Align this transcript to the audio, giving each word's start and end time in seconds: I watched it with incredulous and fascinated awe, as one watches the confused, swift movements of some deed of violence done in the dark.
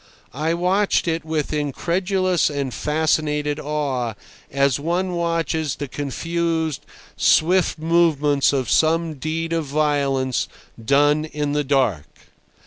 I 0.33 0.55
watched 0.55 1.07
it 1.07 1.23
with 1.23 1.53
incredulous 1.53 2.49
and 2.49 2.73
fascinated 2.73 3.59
awe, 3.59 4.15
as 4.49 4.79
one 4.79 5.11
watches 5.13 5.75
the 5.75 5.87
confused, 5.87 6.87
swift 7.15 7.77
movements 7.77 8.51
of 8.51 8.67
some 8.67 9.13
deed 9.13 9.53
of 9.53 9.65
violence 9.65 10.47
done 10.83 11.25
in 11.25 11.51
the 11.51 11.63
dark. 11.63 12.07